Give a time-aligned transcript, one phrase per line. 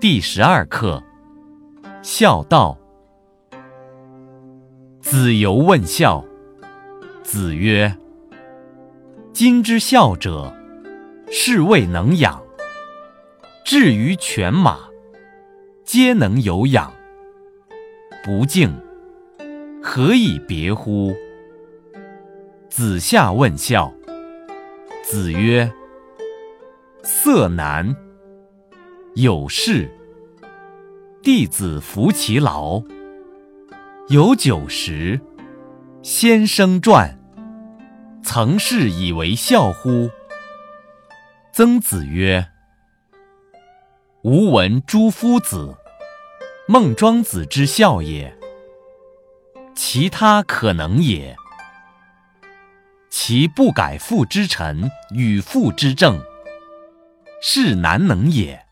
[0.00, 1.02] 第十二课：
[2.04, 2.78] 孝道。
[5.00, 6.24] 子游问孝，
[7.24, 7.92] 子曰
[9.34, 10.54] ：“今之孝者，
[11.32, 12.40] 是谓能养。
[13.64, 14.78] 至于犬马，
[15.82, 16.92] 皆能有养。
[18.24, 18.72] 不敬，
[19.82, 21.12] 何以别乎？”
[22.70, 23.92] 子夏问孝，
[25.02, 25.68] 子曰
[27.02, 27.96] ：“色难。”
[29.14, 29.90] 有事，
[31.22, 32.82] 弟子服其劳。
[34.08, 35.20] 有酒食，
[36.02, 37.18] 先生传。
[38.22, 40.10] 曾是以为孝乎？
[41.52, 42.46] 曾子曰
[44.22, 45.74] ：“吾闻诸夫子，
[46.68, 48.36] 孟庄子之孝也。
[49.74, 51.34] 其他可能也。
[53.10, 56.22] 其不改父之臣与父之政，
[57.42, 58.64] 是难能也。”